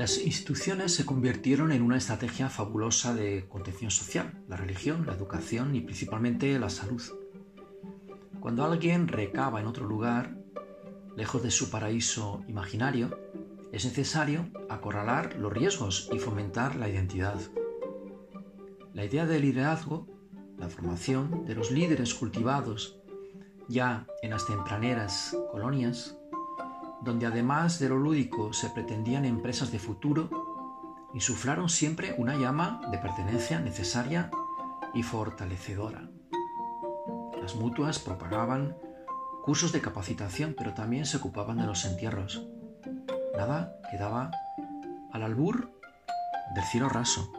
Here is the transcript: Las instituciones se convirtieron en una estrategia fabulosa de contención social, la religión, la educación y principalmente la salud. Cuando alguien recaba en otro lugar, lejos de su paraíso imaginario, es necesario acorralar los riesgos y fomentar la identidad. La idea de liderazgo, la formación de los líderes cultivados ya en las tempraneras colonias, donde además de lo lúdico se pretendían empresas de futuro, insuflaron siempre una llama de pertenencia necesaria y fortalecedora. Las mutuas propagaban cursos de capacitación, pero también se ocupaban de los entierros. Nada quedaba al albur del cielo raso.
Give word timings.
Las 0.00 0.16
instituciones 0.16 0.94
se 0.94 1.04
convirtieron 1.04 1.72
en 1.72 1.82
una 1.82 1.98
estrategia 1.98 2.48
fabulosa 2.48 3.14
de 3.14 3.46
contención 3.50 3.90
social, 3.90 4.32
la 4.48 4.56
religión, 4.56 5.04
la 5.04 5.12
educación 5.12 5.76
y 5.76 5.82
principalmente 5.82 6.58
la 6.58 6.70
salud. 6.70 7.02
Cuando 8.40 8.64
alguien 8.64 9.08
recaba 9.08 9.60
en 9.60 9.66
otro 9.66 9.86
lugar, 9.86 10.38
lejos 11.18 11.42
de 11.42 11.50
su 11.50 11.68
paraíso 11.68 12.42
imaginario, 12.48 13.10
es 13.72 13.84
necesario 13.84 14.48
acorralar 14.70 15.36
los 15.36 15.52
riesgos 15.52 16.08
y 16.10 16.18
fomentar 16.18 16.76
la 16.76 16.88
identidad. 16.88 17.38
La 18.94 19.04
idea 19.04 19.26
de 19.26 19.38
liderazgo, 19.38 20.08
la 20.56 20.70
formación 20.70 21.44
de 21.44 21.56
los 21.56 21.70
líderes 21.70 22.14
cultivados 22.14 22.98
ya 23.68 24.06
en 24.22 24.30
las 24.30 24.46
tempraneras 24.46 25.36
colonias, 25.52 26.16
donde 27.02 27.26
además 27.26 27.78
de 27.78 27.88
lo 27.88 27.98
lúdico 27.98 28.52
se 28.52 28.70
pretendían 28.70 29.24
empresas 29.24 29.70
de 29.72 29.78
futuro, 29.78 30.28
insuflaron 31.14 31.68
siempre 31.68 32.14
una 32.18 32.36
llama 32.36 32.80
de 32.90 32.98
pertenencia 32.98 33.60
necesaria 33.60 34.30
y 34.94 35.02
fortalecedora. 35.02 36.08
Las 37.40 37.56
mutuas 37.56 37.98
propagaban 37.98 38.76
cursos 39.42 39.72
de 39.72 39.80
capacitación, 39.80 40.54
pero 40.56 40.74
también 40.74 41.06
se 41.06 41.16
ocupaban 41.16 41.58
de 41.58 41.66
los 41.66 41.84
entierros. 41.84 42.46
Nada 43.36 43.76
quedaba 43.90 44.30
al 45.12 45.22
albur 45.22 45.72
del 46.54 46.64
cielo 46.64 46.88
raso. 46.88 47.32